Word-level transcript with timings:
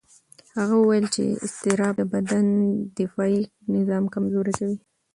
هغه 0.57 0.75
وویل 0.77 1.05
چې 1.15 1.23
اضطراب 1.45 1.93
د 1.99 2.03
بدن 2.13 2.45
دفاعي 2.99 3.39
نظام 3.75 4.03
کمزوري 4.13 4.53
کوي. 4.59 4.77